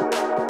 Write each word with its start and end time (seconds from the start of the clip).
you. 0.00 0.43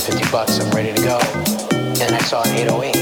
50 0.00 0.30
bucks, 0.32 0.58
I'm 0.58 0.70
ready 0.70 0.94
to 0.94 1.02
go. 1.02 1.18
And 2.00 2.14
I 2.14 2.18
saw 2.20 2.42
an 2.42 2.56
808, 2.56 2.92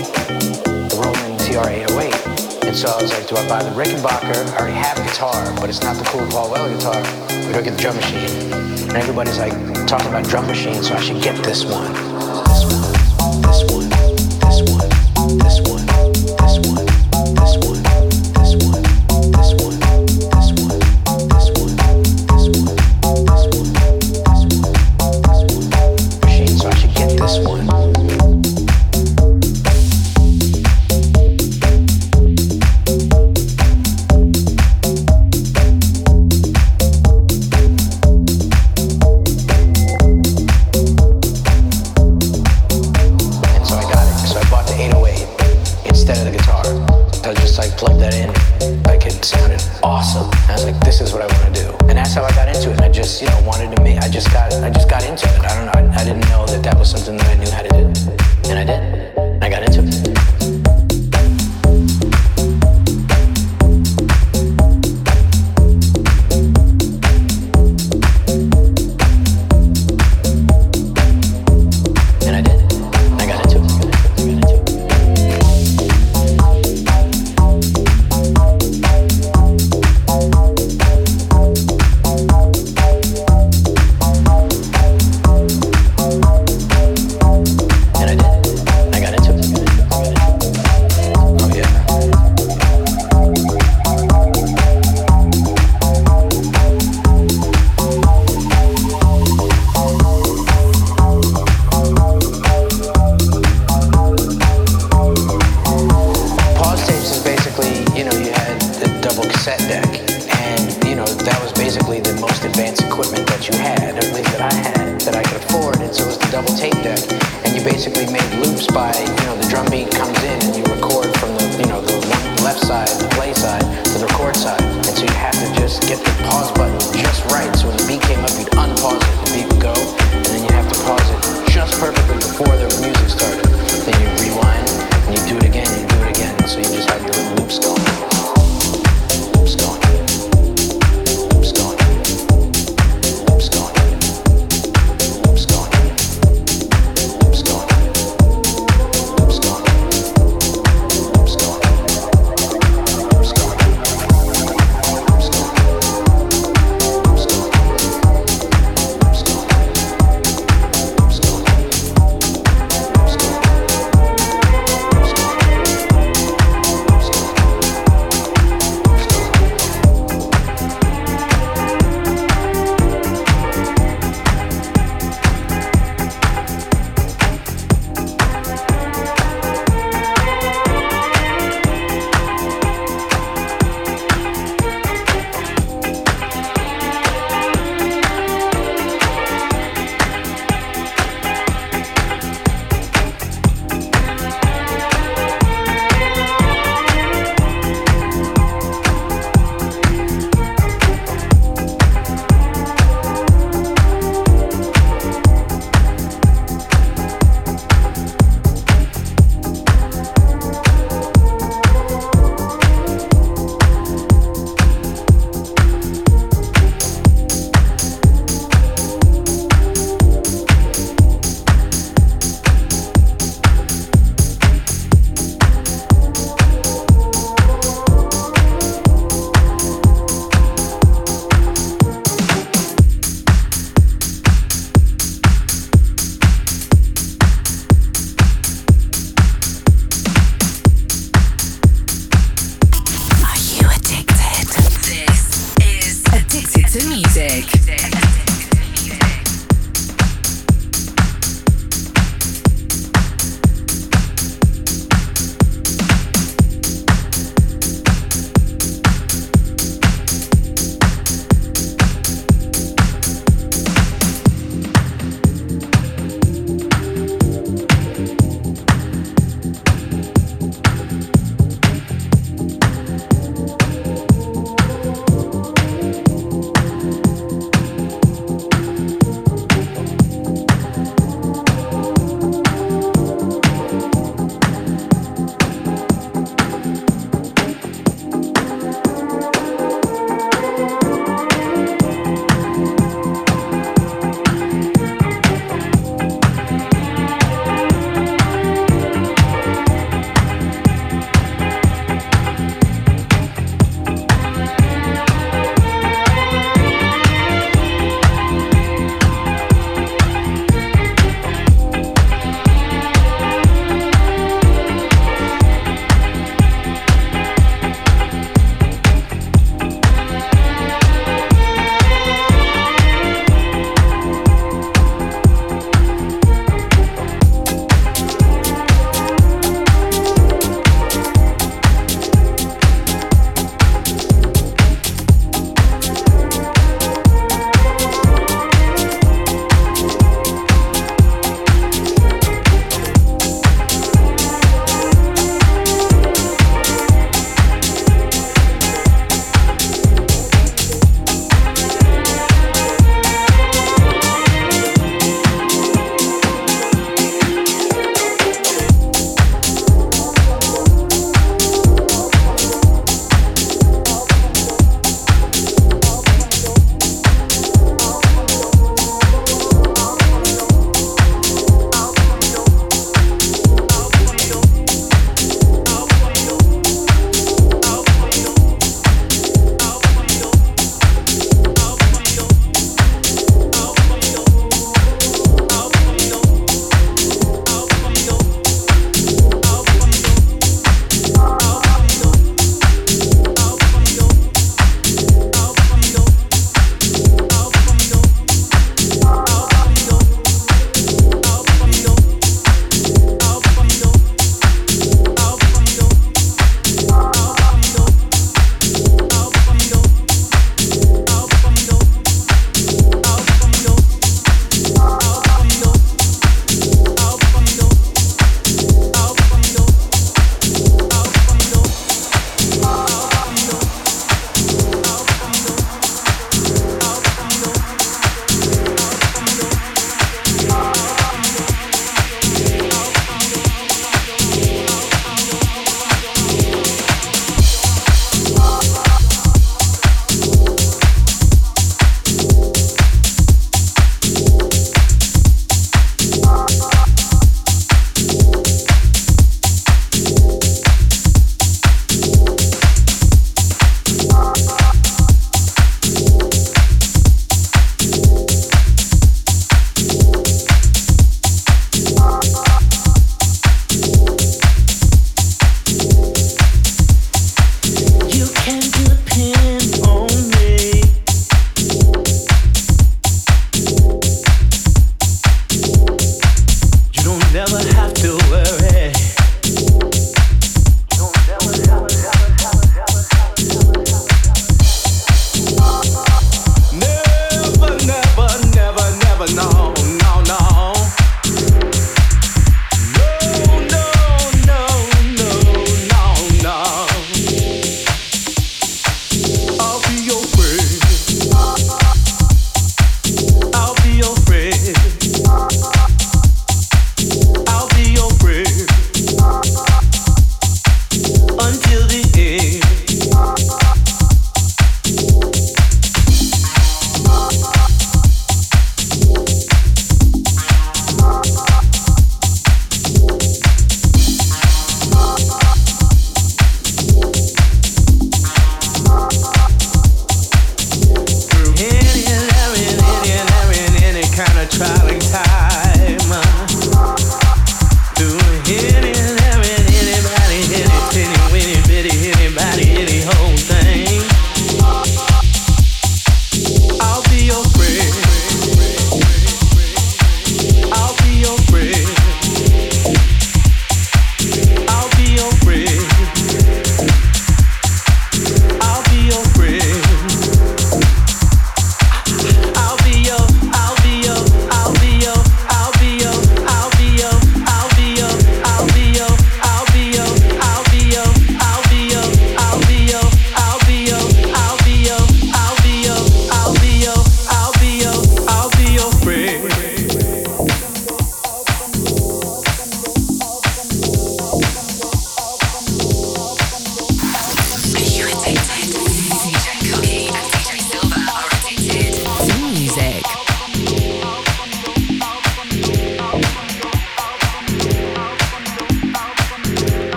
the 0.90 0.96
Roland 0.98 1.38
TR-808. 1.40 2.66
And 2.66 2.76
so 2.76 2.88
I 2.88 3.00
was 3.00 3.12
like, 3.12 3.28
do 3.28 3.36
I 3.36 3.48
buy 3.48 3.62
the 3.62 3.70
Rickenbacker? 3.70 4.52
I 4.52 4.58
already 4.58 4.76
have 4.76 4.98
a 4.98 5.04
guitar, 5.04 5.54
but 5.60 5.70
it's 5.70 5.82
not 5.82 5.96
the 5.96 6.04
cool 6.04 6.26
Paul 6.28 6.50
Weller 6.50 6.74
guitar. 6.74 7.00
We 7.46 7.52
don't 7.52 7.62
get 7.62 7.76
the 7.76 7.82
drum 7.82 7.96
machine. 7.96 8.52
And 8.88 8.96
everybody's 8.96 9.38
like 9.38 9.52
talking 9.86 10.08
about 10.08 10.24
drum 10.24 10.46
machines, 10.46 10.88
so 10.88 10.94
I 10.94 11.00
should 11.00 11.22
get 11.22 11.36
this 11.44 11.64
one. 11.64 12.17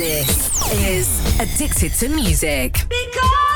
This 0.00 0.72
is 0.72 1.40
Addicted 1.40 1.92
to 1.98 2.08
Music. 2.08 2.72
Because 2.88 3.49